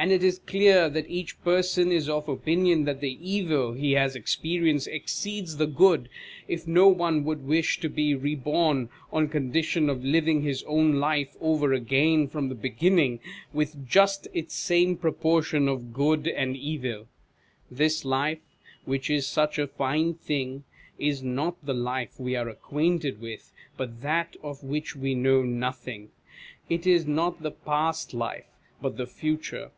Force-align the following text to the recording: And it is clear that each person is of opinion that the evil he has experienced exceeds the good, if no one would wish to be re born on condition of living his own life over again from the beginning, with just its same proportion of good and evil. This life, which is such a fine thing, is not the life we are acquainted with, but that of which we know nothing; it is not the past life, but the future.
And 0.00 0.12
it 0.12 0.22
is 0.22 0.38
clear 0.38 0.88
that 0.88 1.10
each 1.10 1.42
person 1.42 1.90
is 1.90 2.08
of 2.08 2.28
opinion 2.28 2.84
that 2.84 3.00
the 3.00 3.18
evil 3.20 3.72
he 3.72 3.92
has 3.94 4.14
experienced 4.14 4.86
exceeds 4.86 5.56
the 5.56 5.66
good, 5.66 6.08
if 6.46 6.68
no 6.68 6.86
one 6.86 7.24
would 7.24 7.44
wish 7.48 7.80
to 7.80 7.88
be 7.88 8.14
re 8.14 8.36
born 8.36 8.90
on 9.10 9.26
condition 9.28 9.90
of 9.90 10.04
living 10.04 10.42
his 10.42 10.62
own 10.68 11.00
life 11.00 11.34
over 11.40 11.72
again 11.72 12.28
from 12.28 12.48
the 12.48 12.54
beginning, 12.54 13.18
with 13.52 13.88
just 13.88 14.28
its 14.32 14.54
same 14.54 14.96
proportion 14.96 15.66
of 15.66 15.92
good 15.92 16.28
and 16.28 16.56
evil. 16.56 17.08
This 17.68 18.04
life, 18.04 18.54
which 18.84 19.10
is 19.10 19.26
such 19.26 19.58
a 19.58 19.66
fine 19.66 20.14
thing, 20.14 20.62
is 20.96 21.24
not 21.24 21.56
the 21.66 21.74
life 21.74 22.20
we 22.20 22.36
are 22.36 22.48
acquainted 22.48 23.20
with, 23.20 23.52
but 23.76 24.00
that 24.02 24.36
of 24.44 24.62
which 24.62 24.94
we 24.94 25.16
know 25.16 25.42
nothing; 25.42 26.10
it 26.68 26.86
is 26.86 27.04
not 27.04 27.42
the 27.42 27.50
past 27.50 28.14
life, 28.14 28.46
but 28.80 28.96
the 28.96 29.06
future. 29.08 29.72